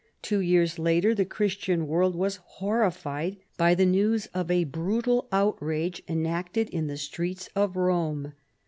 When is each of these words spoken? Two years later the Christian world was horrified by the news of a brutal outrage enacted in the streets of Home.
Two 0.23 0.39
years 0.39 0.79
later 0.79 1.13
the 1.13 1.25
Christian 1.25 1.85
world 1.85 2.15
was 2.15 2.37
horrified 2.43 3.37
by 3.55 3.75
the 3.75 3.85
news 3.85 4.25
of 4.33 4.49
a 4.49 4.63
brutal 4.63 5.27
outrage 5.31 6.01
enacted 6.07 6.69
in 6.69 6.87
the 6.87 6.97
streets 6.97 7.49
of 7.55 7.75
Home. 7.75 8.33